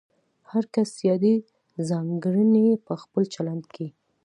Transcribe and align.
هر 0.51 0.63
کس 0.75 0.89
یادې 1.09 1.35
ځانګړنې 1.89 2.67
په 2.85 2.93
خپل 3.01 3.23
چلند 3.33 3.63
کې 3.75 3.87